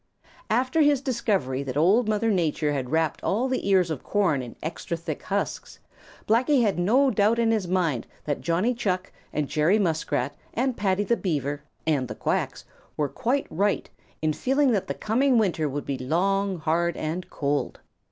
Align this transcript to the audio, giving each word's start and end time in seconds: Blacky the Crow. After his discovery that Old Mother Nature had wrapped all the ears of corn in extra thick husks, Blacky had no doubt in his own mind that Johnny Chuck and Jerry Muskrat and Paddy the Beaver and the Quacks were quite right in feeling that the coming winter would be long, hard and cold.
Blacky 0.01 0.23
the 0.23 0.25
Crow. 0.49 0.57
After 0.57 0.81
his 0.81 1.01
discovery 1.01 1.61
that 1.61 1.77
Old 1.77 2.09
Mother 2.09 2.31
Nature 2.31 2.73
had 2.73 2.89
wrapped 2.89 3.23
all 3.23 3.47
the 3.47 3.69
ears 3.69 3.91
of 3.91 4.01
corn 4.03 4.41
in 4.41 4.55
extra 4.63 4.97
thick 4.97 5.21
husks, 5.21 5.77
Blacky 6.27 6.63
had 6.63 6.79
no 6.79 7.11
doubt 7.11 7.37
in 7.37 7.51
his 7.51 7.67
own 7.67 7.73
mind 7.73 8.07
that 8.25 8.41
Johnny 8.41 8.73
Chuck 8.73 9.11
and 9.31 9.47
Jerry 9.47 9.77
Muskrat 9.77 10.33
and 10.55 10.75
Paddy 10.75 11.03
the 11.03 11.15
Beaver 11.17 11.61
and 11.85 12.07
the 12.07 12.15
Quacks 12.15 12.65
were 12.97 13.09
quite 13.09 13.45
right 13.51 13.91
in 14.23 14.33
feeling 14.33 14.71
that 14.71 14.87
the 14.87 14.95
coming 14.95 15.37
winter 15.37 15.69
would 15.69 15.85
be 15.85 15.99
long, 15.99 16.57
hard 16.57 16.97
and 16.97 17.29
cold. 17.29 17.79